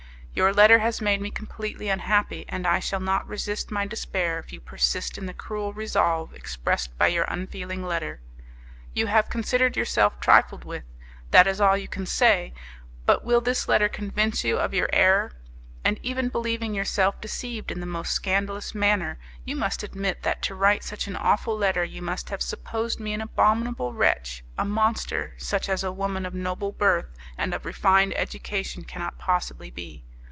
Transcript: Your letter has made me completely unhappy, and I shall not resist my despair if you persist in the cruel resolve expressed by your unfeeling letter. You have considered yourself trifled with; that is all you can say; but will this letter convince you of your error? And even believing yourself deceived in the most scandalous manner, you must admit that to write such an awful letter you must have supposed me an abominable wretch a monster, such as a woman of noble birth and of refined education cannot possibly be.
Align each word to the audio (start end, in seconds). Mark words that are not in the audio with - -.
Your 0.33 0.53
letter 0.53 0.79
has 0.79 1.01
made 1.01 1.19
me 1.19 1.29
completely 1.29 1.89
unhappy, 1.89 2.45
and 2.47 2.65
I 2.65 2.79
shall 2.79 3.01
not 3.01 3.27
resist 3.27 3.69
my 3.69 3.85
despair 3.85 4.39
if 4.39 4.53
you 4.53 4.61
persist 4.61 5.17
in 5.17 5.25
the 5.25 5.33
cruel 5.33 5.73
resolve 5.73 6.33
expressed 6.33 6.97
by 6.97 7.07
your 7.07 7.25
unfeeling 7.27 7.83
letter. 7.83 8.21
You 8.93 9.07
have 9.07 9.29
considered 9.29 9.75
yourself 9.75 10.21
trifled 10.21 10.63
with; 10.63 10.85
that 11.31 11.47
is 11.47 11.59
all 11.59 11.75
you 11.75 11.89
can 11.89 12.05
say; 12.05 12.53
but 13.05 13.25
will 13.25 13.41
this 13.41 13.67
letter 13.67 13.89
convince 13.89 14.45
you 14.45 14.57
of 14.57 14.73
your 14.73 14.87
error? 14.93 15.33
And 15.83 15.99
even 16.01 16.29
believing 16.29 16.73
yourself 16.73 17.19
deceived 17.19 17.69
in 17.69 17.81
the 17.81 17.85
most 17.85 18.13
scandalous 18.13 18.73
manner, 18.73 19.19
you 19.43 19.57
must 19.57 19.83
admit 19.83 20.23
that 20.23 20.41
to 20.43 20.55
write 20.55 20.85
such 20.85 21.07
an 21.07 21.17
awful 21.17 21.57
letter 21.57 21.83
you 21.83 22.01
must 22.01 22.29
have 22.29 22.41
supposed 22.41 23.01
me 23.01 23.11
an 23.11 23.19
abominable 23.19 23.91
wretch 23.93 24.45
a 24.57 24.63
monster, 24.63 25.33
such 25.37 25.67
as 25.67 25.83
a 25.83 25.91
woman 25.91 26.25
of 26.25 26.33
noble 26.33 26.71
birth 26.71 27.09
and 27.37 27.53
of 27.53 27.65
refined 27.65 28.13
education 28.15 28.85
cannot 28.85 29.17
possibly 29.19 29.69
be. 29.69 30.05